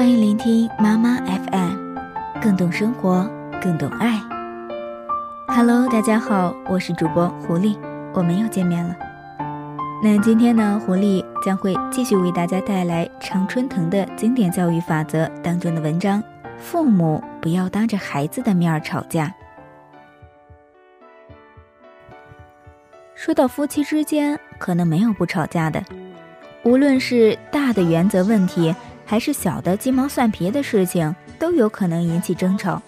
[0.00, 3.30] 欢迎聆听妈妈 FM，更懂生活，
[3.62, 4.18] 更懂爱。
[5.46, 7.76] Hello，大家好，我是主播狐狸，
[8.14, 8.96] 我们又见面了。
[10.02, 16.24] 那今天呢，狐狸将会继续为大家带来常春藤的经典教育法则当中的文章：
[16.56, 19.30] 父母不要当着孩子的面吵架。
[23.14, 25.84] 说到夫妻之间，可能没有不吵架的，
[26.62, 28.74] 无论是大的原则问题。
[29.10, 32.80] 还是小的鸡毛蒜皮的事情都有可能引起争吵。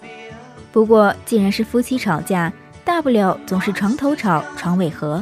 [0.71, 2.49] 不过，既然是夫妻吵架，
[2.85, 5.21] 大不了总是床头吵，床尾和，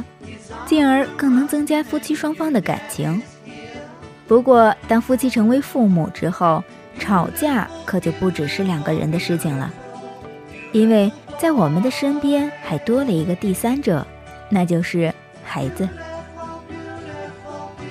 [0.64, 3.20] 进而更能增加夫妻双方的感情。
[4.28, 6.62] 不过，当夫妻成为父母之后，
[7.00, 9.68] 吵架可就不只是两个人的事情了，
[10.70, 14.06] 因为在我们的身边还多了一个第三者，
[14.48, 15.88] 那就是孩子。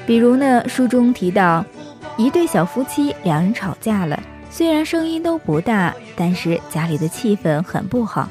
[0.05, 1.65] 比如呢，书中提到。
[2.21, 4.21] 一对小夫妻，两人吵架了。
[4.52, 8.29] 虽然声音都不大，但是家里的气氛很不好。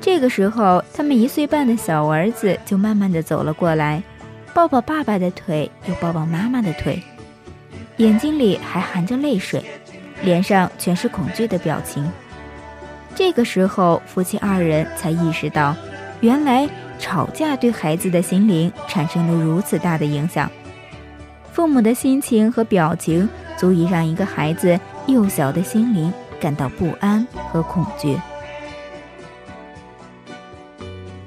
[0.00, 4.02] 这个时候，他们一岁半的小儿子就慢慢的走了过来，
[4.52, 7.00] 抱抱爸爸的腿，又抱抱妈妈的腿，
[7.98, 9.62] 眼睛里还含着泪水，
[10.24, 12.10] 脸上全是恐惧的表情。
[13.14, 15.76] 这个时候，夫妻二人才意识到，
[16.20, 20.50] 原来吵架对孩子的心灵产生了如此大的影响。
[21.56, 23.26] 父母的心情和表情，
[23.56, 28.14] 足以让一个孩子幼小的心灵感到不安和恐惧。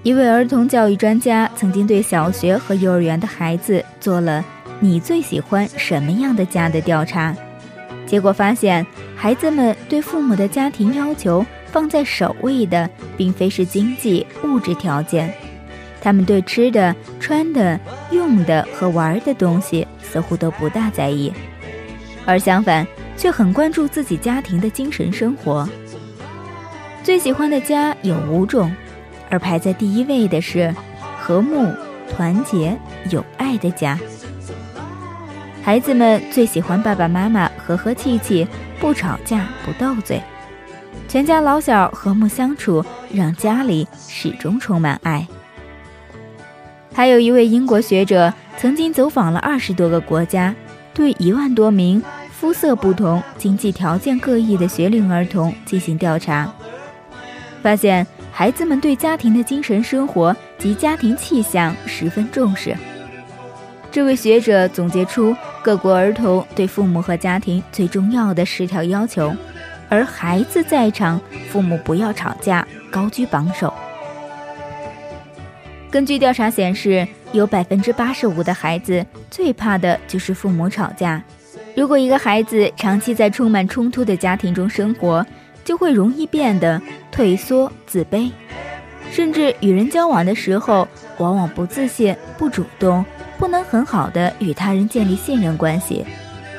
[0.03, 4.45] 一位儿童教育专家曾经对小学和幼儿园的孩子做了
[4.79, 7.35] “你最喜欢什么样的家”的调查，
[8.05, 8.85] 结果发现，
[9.15, 15.33] 孩子们对父母的家庭要求放在首位的，并非是经济物质条件。
[16.01, 17.79] 他们对吃的、穿的、
[18.11, 21.31] 用的和玩的东西似乎都不大在意，
[22.25, 25.67] 而相反，却很关注自己家庭的精神生活。
[27.03, 28.71] 最喜欢的家有五种，
[29.29, 30.73] 而排在第一位的是
[31.19, 31.71] 和睦、
[32.09, 32.77] 团结、
[33.09, 33.99] 有爱的家。
[35.61, 38.47] 孩子们最喜欢爸爸妈妈和和气气，
[38.79, 40.21] 不吵架、不斗嘴，
[41.07, 45.27] 全家老小和睦相处，让家里始终充满爱。
[46.91, 50.53] 还有一位英国学者曾经走访了二十多个国家，
[50.93, 56.53] 对一万多名肤色不同、经济条件各异的学龄儿童进行调查，
[57.61, 62.75] 发现孩子们对家庭的精神生活及家庭气象十分重视。
[63.91, 69.33] 这位学者总结出各国儿童对父母和家庭最重要的十条要求，
[69.89, 71.19] 而孩子在场，
[71.49, 73.73] 父母不要吵架，高居榜首。
[75.91, 81.21] 根据调查显示，有百分之八十五的孩子最怕的就是父母吵架。
[81.75, 85.25] 如果一个孩子长期在充满冲突的家庭中生活，
[85.65, 86.79] 就会容易变得
[87.11, 88.29] 退缩、自卑，
[89.11, 93.03] 甚至与人交往的时候往往不自信、不主动，
[93.39, 96.05] 不能很好的与他人建立信任关系，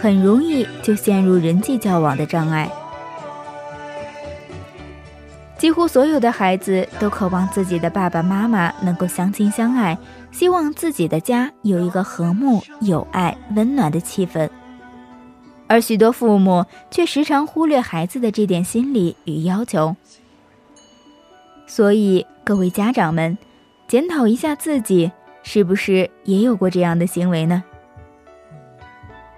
[0.00, 2.68] 很容易就陷入人际交往的障碍。
[5.60, 9.98] 几乎所有的孩子都渴望自己的爸爸妈妈能够相亲相爱，
[10.30, 14.48] 希望自己的家有一个和睦、有爱、温暖的气氛。
[15.66, 19.94] 而许多父母却时常忽略孩子的这点心理与要求。
[21.66, 23.36] 所以，各位家长们，
[23.86, 27.62] 检讨一下自己，是不是也有过这样的行为呢？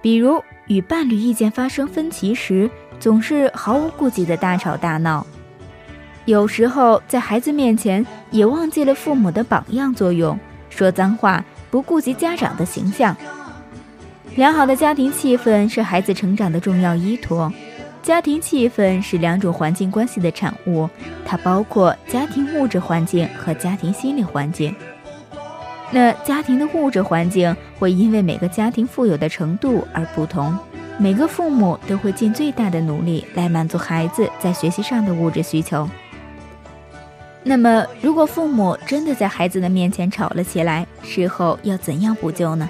[0.01, 5.27] 比如，与伴侣意见发生分歧时，总是毫无顾忌的大吵大闹。
[6.25, 10.39] 有时候在孩子面前也忘记了父母的榜样作用，
[10.71, 13.17] 说脏话，不顾及家长的形象。
[14.37, 17.53] 良好的家庭气氛是孩子成长的重要依托。
[18.03, 20.89] 家庭气氛是两种环境关系的产物，
[21.25, 24.75] 它包括家庭物质环境和家庭心理环境。
[25.91, 30.57] 那家庭的物质环境会因为每个家庭富有的程度而不同，
[30.99, 35.89] 每个父母都会尽最大的努力来满足孩子在学习上的物质需求。
[37.45, 42.69] 那么，如果父母真的在孩子的面前吵了起来，事后要怎样补救呢？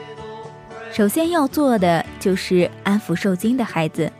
[0.91, 4.11] 首先要做的就是安抚受惊的孩子，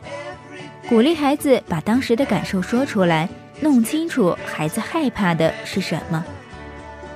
[0.87, 3.27] 鼓励孩子把当时的感受说出来，
[3.61, 6.23] 弄清楚孩子害怕的是什么，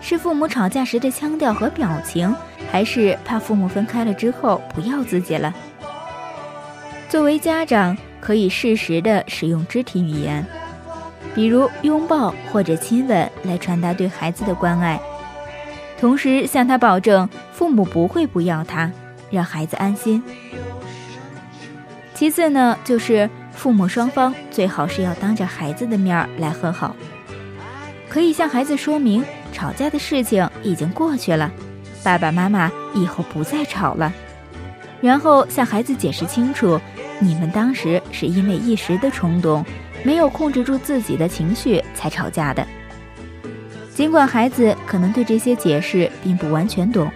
[0.01, 2.35] 是父母吵架时的腔调和表情，
[2.71, 5.53] 还是怕父母分开了之后不要自己了？
[7.07, 10.45] 作为家长，可以适时的使用肢体语言。
[11.37, 14.99] 比如拥抱或者亲吻来传达对孩子的关爱，
[15.99, 18.91] 同时向他保证父母不会不要他，
[19.29, 20.23] 让孩子安心。
[22.15, 26.95] 其次呢，就是父母双方最好是要当着孩子的面来和好，
[28.09, 29.23] 可以向孩子说明
[29.53, 31.51] 吵架的事情已经过去了，
[32.03, 34.11] 爸爸妈妈以后不再吵了，
[35.01, 36.81] 然后向孩子解释清楚，
[37.19, 39.63] 你们当时是因为一时的冲动，
[40.07, 42.65] 没有控制住自己的情绪才吵架的。
[43.93, 47.11] 尽管孩子可能对这些解释并不完全懂，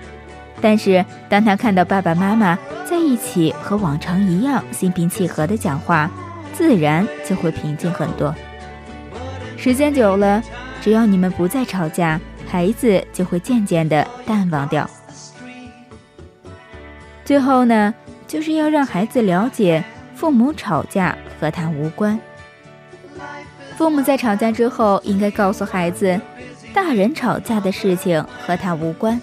[0.60, 6.12] 但是当他看到爸爸妈妈在一起和往常一样心平气和的讲话，
[6.54, 8.36] 自然就会平静很多。
[9.56, 10.44] 时间久了，
[10.82, 14.90] 只要你们不再吵架，孩子就会渐渐的淡忘掉。
[17.24, 17.94] 最后呢，
[18.28, 19.82] 就是要让孩子了解，
[20.14, 22.20] 父母吵架和他无关。
[23.78, 26.20] 父母在吵架之后，应该告诉孩子，
[26.74, 29.20] 大人吵架的事情和他无关，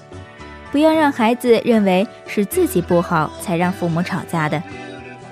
[0.72, 4.60] 不要让孩子认为是自己不好才让父母吵架的。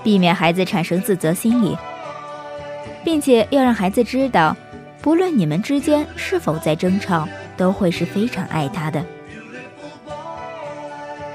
[0.04, 1.76] 避免孩子产生自责心理，
[3.02, 4.56] 并且要让孩子知道，
[5.02, 9.04] 不论你们之间是否在争吵，都会是非常爱他的。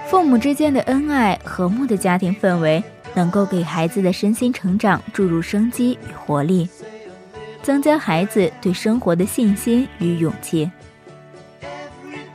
[0.08, 2.82] 父母之间的恩爱和睦的家庭氛围，
[3.14, 6.70] 能够给孩子的身心成长注入生机与活力，
[7.62, 10.70] 增加孩子对生活的信心与勇气。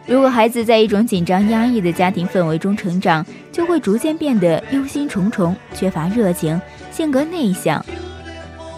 [0.06, 6.60] 如果孩子在一种紧张压抑的家庭氛围中成长，就会逐渐变得忧心忡忡、缺乏热情、
[6.92, 7.84] 性格内向，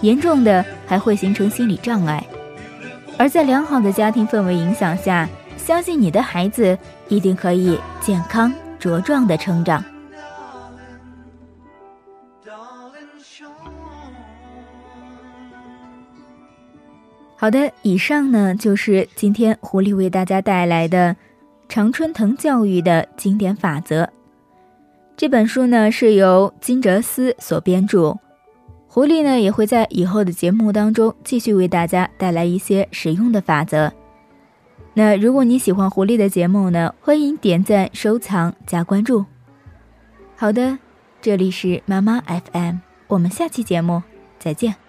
[0.01, 2.25] 严重的还会形成心理障碍。
[3.19, 5.29] 而在良好的家庭氛围影响下，
[5.59, 6.79] 相信你的孩子
[7.09, 8.51] 一定可以健康
[8.81, 9.85] 茁壮的成长。
[17.41, 21.15] 好的，以上呢就是今天狐狸为大家带来的
[21.69, 24.11] 常春藤教育的经典法则。
[25.17, 28.19] 这本书呢是由金哲思所编著，
[28.89, 33.93] 狐狸呢也会在以后的节目当中继续为大家带来一些实用的法则。
[34.95, 39.25] 那如果你喜欢狐狸的节目呢，欢迎点赞、收藏、加关注。
[40.35, 40.77] 好的，
[41.23, 44.03] 这里是妈妈 FM，我们下期节目
[44.41, 44.88] 再见。